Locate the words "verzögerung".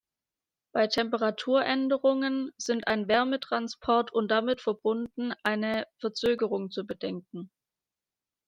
5.99-6.71